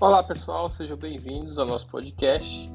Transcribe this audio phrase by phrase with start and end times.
[0.00, 2.70] Olá pessoal, sejam bem-vindos ao nosso podcast.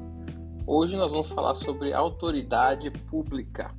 [0.66, 3.74] Hoje nós vamos falar sobre autoridade pública.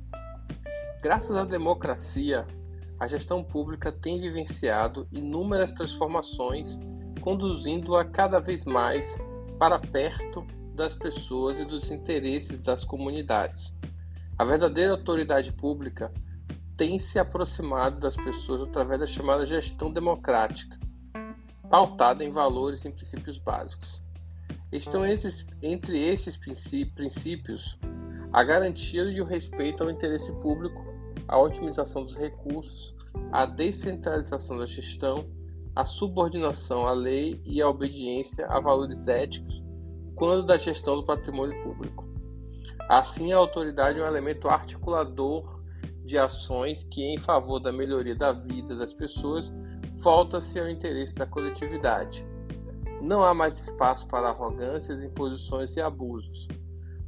[1.00, 2.44] Graças à democracia,
[2.98, 6.76] a gestão pública tem vivenciado inúmeras transformações,
[7.20, 9.16] conduzindo-a cada vez mais
[9.60, 10.44] para perto
[10.74, 13.72] das pessoas e dos interesses das comunidades.
[14.36, 16.12] A verdadeira autoridade pública
[16.76, 20.76] tem se aproximado das pessoas através da chamada gestão democrática,
[21.70, 24.02] pautada em valores e princípios básicos.
[24.72, 25.30] Estão entre,
[25.62, 27.78] entre esses princípios
[28.32, 30.84] a garantia e o respeito ao interesse público,
[31.26, 32.94] a otimização dos recursos,
[33.32, 35.24] a descentralização da gestão,
[35.74, 39.62] a subordinação à lei e a obediência a valores éticos
[40.16, 42.04] quando da gestão do patrimônio público.
[42.88, 45.60] Assim, a autoridade é um elemento articulador
[46.04, 49.52] de ações que, em favor da melhoria da vida das pessoas,
[49.96, 52.24] volta-se ao interesse da coletividade.
[53.00, 56.48] Não há mais espaço para arrogâncias, imposições e abusos.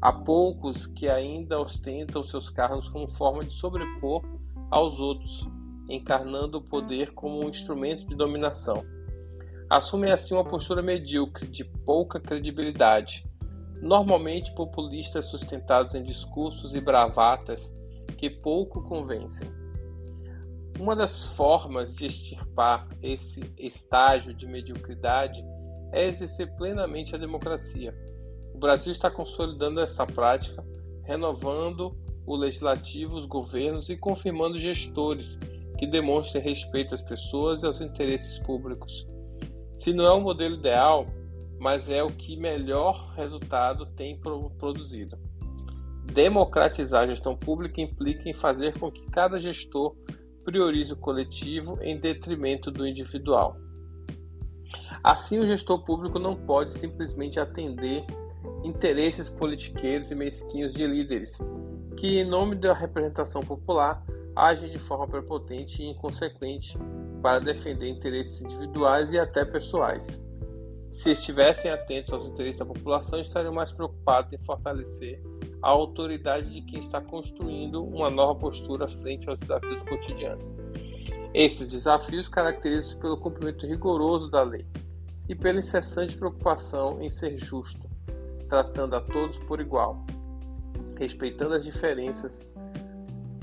[0.01, 4.23] Há poucos que ainda ostentam seus cargos como forma de sobrepor
[4.71, 5.47] aos outros,
[5.89, 8.85] encarnando o poder como um instrumento de dominação.
[9.69, 13.27] Assumem assim uma postura medíocre, de pouca credibilidade,
[13.83, 17.73] normalmente populistas sustentados em discursos e bravatas
[18.17, 19.49] que pouco convencem.
[20.79, 25.45] Uma das formas de extirpar esse estágio de mediocridade
[25.93, 27.93] é exercer plenamente a democracia.
[28.55, 30.65] O Brasil está consolidando essa prática,
[31.03, 35.37] renovando o legislativo, os governos e confirmando gestores
[35.79, 39.07] que demonstrem respeito às pessoas e aos interesses públicos.
[39.77, 41.07] Se não é o modelo ideal,
[41.59, 44.21] mas é o que melhor resultado tem
[44.59, 45.19] produzido.
[46.13, 49.97] Democratizar a gestão pública implica em fazer com que cada gestor
[50.49, 53.59] priorize o coletivo em detrimento do individual.
[55.05, 58.03] Assim, o gestor público não pode simplesmente atender
[58.65, 61.37] interesses politiqueiros e mesquinhos de líderes,
[61.99, 64.03] que, em nome da representação popular,
[64.35, 66.73] agem de forma prepotente e inconsequente
[67.21, 70.19] para defender interesses individuais e até pessoais
[70.99, 75.23] se estivessem atentos aos interesses da população, estariam mais preocupados em fortalecer
[75.63, 80.45] a autoridade de quem está construindo uma nova postura frente aos desafios cotidianos.
[81.35, 84.67] Esses desafios caracterizam-se pelo cumprimento rigoroso da lei
[85.29, 87.89] e pela incessante preocupação em ser justo,
[88.49, 90.05] tratando a todos por igual,
[90.97, 92.41] respeitando as diferenças,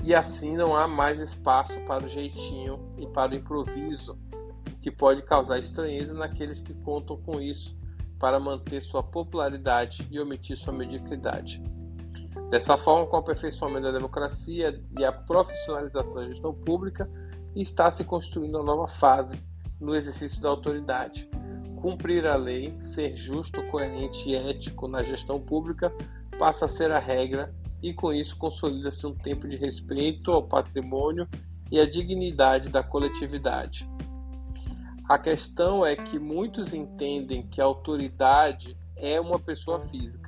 [0.02, 4.18] e assim não há mais espaço para o jeitinho e para o improviso
[4.80, 7.76] que pode causar estranheza naqueles que contam com isso
[8.18, 11.60] para manter sua popularidade e omitir sua mediocridade.
[12.50, 17.10] Dessa forma, com o aperfeiçoamento da democracia e a profissionalização da gestão pública,
[17.54, 19.38] está se construindo uma nova fase
[19.80, 21.28] no exercício da autoridade.
[21.76, 25.92] Cumprir a lei, ser justo, coerente e ético na gestão pública
[26.38, 31.28] passa a ser a regra e com isso consolida-se um tempo de respeito ao patrimônio
[31.70, 33.88] e à dignidade da coletividade.
[35.08, 40.25] A questão é que muitos entendem que a autoridade é uma pessoa física.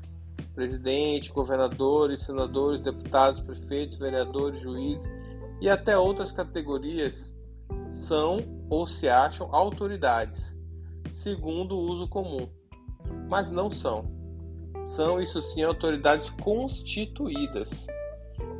[0.58, 5.08] Presidente, governadores, senadores, deputados, prefeitos, vereadores, juízes
[5.60, 7.32] e até outras categorias
[7.90, 8.38] são
[8.68, 10.52] ou se acham autoridades,
[11.12, 12.48] segundo o uso comum.
[13.28, 14.04] Mas não são.
[14.82, 17.86] São, isso sim, autoridades constituídas.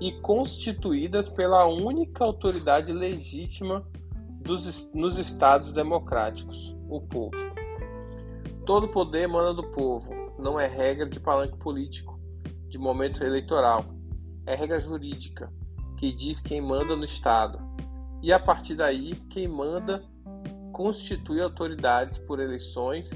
[0.01, 3.85] E constituídas pela única autoridade legítima
[4.41, 7.58] dos, nos estados democráticos, o povo.
[8.69, 12.21] Todo poder emana do povo, não é regra de palanque político,
[12.69, 13.83] de momento eleitoral.
[14.45, 15.51] É regra jurídica,
[15.97, 17.59] que diz quem manda no Estado.
[18.23, 20.05] E a partir daí, quem manda
[20.71, 23.11] constitui autoridades por eleições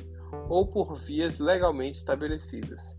[0.48, 2.98] ou por vias legalmente estabelecidas.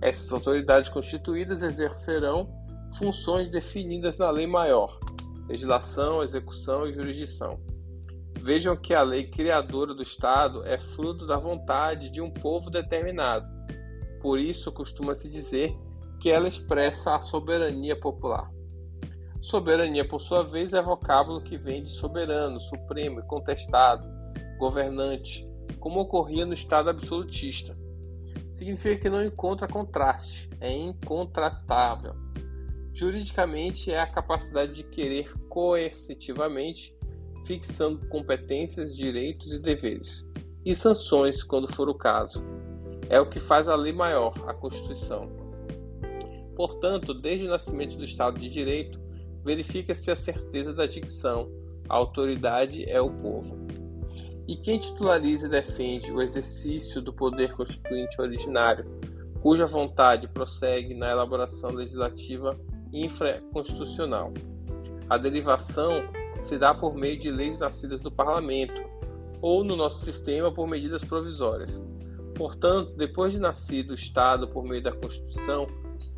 [0.00, 2.48] Essas autoridades constituídas exercerão
[2.96, 4.98] funções definidas na lei maior,
[5.46, 7.60] legislação, execução e jurisdição.
[8.42, 13.46] Vejam que a lei criadora do Estado é fruto da vontade de um povo determinado.
[14.20, 15.72] Por isso, costuma-se dizer
[16.20, 18.50] que ela expressa a soberania popular.
[19.40, 24.04] Soberania, por sua vez, é vocábulo que vem de soberano, supremo e contestado,
[24.58, 25.48] governante,
[25.78, 27.78] como ocorria no Estado absolutista.
[28.52, 32.16] Significa que não encontra contraste, é incontrastável.
[32.92, 36.92] Juridicamente, é a capacidade de querer coercitivamente,
[37.44, 40.24] fixando competências, direitos e deveres,
[40.64, 42.42] e sanções quando for o caso.
[43.08, 45.28] É o que faz a lei maior, a Constituição.
[46.56, 49.00] Portanto, desde o nascimento do Estado de Direito,
[49.44, 51.50] verifica-se a certeza da dicção:
[51.88, 53.56] a autoridade é o povo.
[54.46, 58.84] E quem titulariza e defende o exercício do poder constituinte originário,
[59.40, 62.58] cuja vontade prossegue na elaboração legislativa
[62.92, 64.32] infraconstitucional.
[65.08, 66.02] A derivação
[66.42, 68.82] se dá por meio de leis nascidas do parlamento,
[69.40, 71.82] ou no nosso sistema por medidas provisórias.
[72.36, 75.66] Portanto, depois de nascido o Estado por meio da Constituição,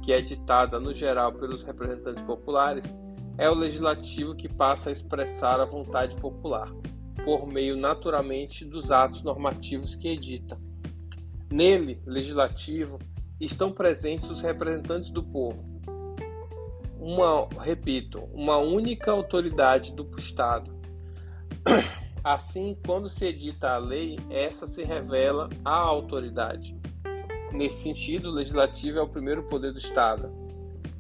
[0.02, 2.84] que é ditada no geral pelos representantes populares,
[3.36, 6.70] é o legislativo que passa a expressar a vontade popular,
[7.24, 10.58] por meio naturalmente dos atos normativos que edita.
[11.50, 12.98] Nele, legislativo,
[13.40, 15.73] estão presentes os representantes do povo.
[17.06, 20.74] Uma, repito, uma única autoridade do Estado.
[22.24, 26.74] Assim, quando se edita a lei, essa se revela a autoridade.
[27.52, 30.32] Nesse sentido, o legislativo é o primeiro poder do Estado.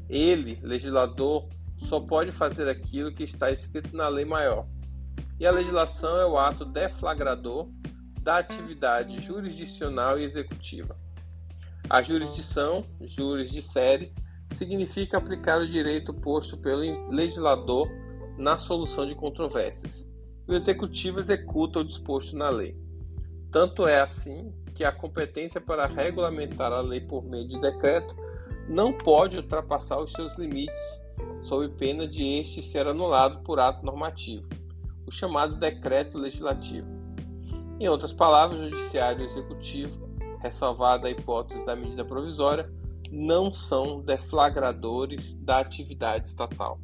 [0.06, 1.48] Ele, legislador,
[1.78, 4.66] só pode fazer aquilo que está escrito na lei maior.
[5.40, 7.66] E a legislação é o ato deflagrador
[8.20, 10.98] da atividade jurisdicional e executiva.
[11.88, 14.12] A jurisdição, juris de série,
[14.54, 17.88] significa aplicar o direito posto pelo legislador
[18.36, 20.08] na solução de controvérsias.
[20.46, 22.76] E o executivo executa o disposto na lei.
[23.50, 28.14] Tanto é assim que a competência para regulamentar a lei por meio de decreto
[28.68, 30.80] não pode ultrapassar os seus limites
[31.42, 34.48] sob pena de este ser anulado por ato normativo,
[35.06, 36.88] o chamado decreto legislativo.
[37.78, 40.08] Em outras palavras, o judiciário executivo,
[40.40, 42.70] ressalvada a hipótese da medida provisória,
[43.10, 46.78] não são deflagradores da atividade estatal.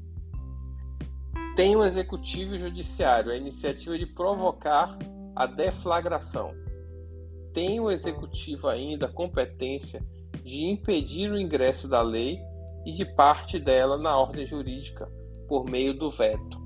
[1.57, 4.97] Tem o executivo e o judiciário a iniciativa de provocar
[5.35, 6.53] a deflagração.
[7.53, 10.05] Tem o executivo ainda a competência
[10.45, 12.39] de impedir o ingresso da lei
[12.87, 15.11] e de parte dela na ordem jurídica
[15.49, 16.59] por meio do veto.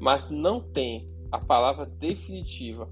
[0.00, 2.88] Mas não tem a palavra definitiva,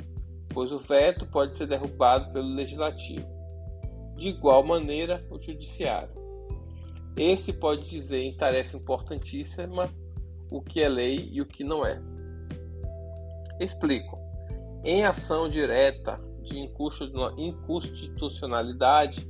[0.50, 3.26] pois o veto pode ser derrubado pelo legislativo.
[4.20, 6.12] De igual maneira, o judiciário.
[7.16, 9.88] Esse pode dizer em tarefa importantíssima
[10.50, 11.98] o que é lei e o que não é.
[13.58, 14.18] Explico.
[14.84, 19.26] Em ação direta de inconstitucionalidade,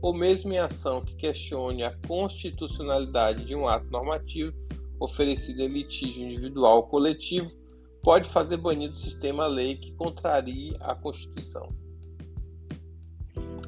[0.00, 4.56] ou mesmo em ação que questione a constitucionalidade de um ato normativo
[4.98, 7.50] oferecido em litígio individual ou coletivo,
[8.02, 11.78] pode fazer banir do sistema a lei que contrarie a Constituição.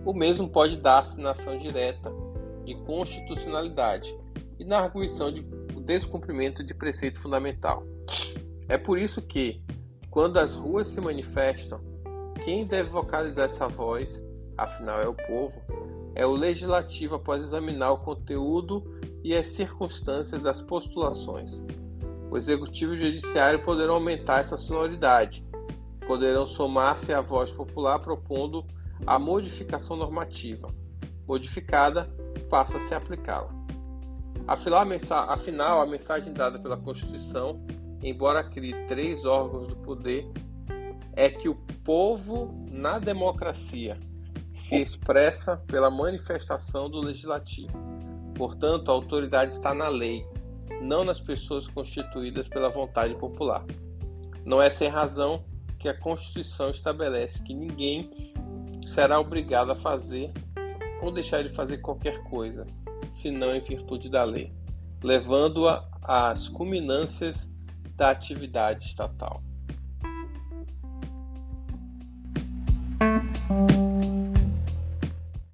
[0.04, 2.12] O mesmo pode dar-se na ação direta
[2.64, 4.14] de constitucionalidade
[4.58, 5.42] e na arguição de
[5.82, 7.84] descumprimento de preceito fundamental.
[8.68, 9.62] É por isso que,
[10.10, 11.80] quando as ruas se manifestam,
[12.44, 14.22] quem deve vocalizar essa voz,
[14.56, 15.60] afinal é o povo,
[16.14, 18.82] é o legislativo após examinar o conteúdo
[19.22, 21.62] e as circunstâncias das postulações.
[22.30, 25.44] O executivo e o judiciário poderão aumentar essa sonoridade,
[26.06, 28.64] poderão somar-se à voz popular propondo
[29.06, 30.68] a modificação normativa.
[31.26, 32.08] Modificada,
[32.50, 33.50] passa-se a aplicá-la.
[34.46, 37.64] Afinal, a mensagem dada pela Constituição,
[38.02, 40.26] embora crie três órgãos do poder,
[41.14, 41.54] é que o
[41.84, 43.98] povo na democracia
[44.54, 47.72] se expressa pela manifestação do legislativo.
[48.34, 50.24] Portanto, a autoridade está na lei,
[50.80, 53.64] não nas pessoas constituídas pela vontade popular.
[54.44, 55.44] Não é sem razão
[55.78, 58.31] que a Constituição estabelece que ninguém
[58.92, 60.30] será obrigado a fazer
[61.00, 62.66] ou deixar de fazer qualquer coisa,
[63.14, 64.52] senão em virtude da lei,
[65.02, 67.50] levando-a às culminâncias
[67.96, 69.42] da atividade estatal.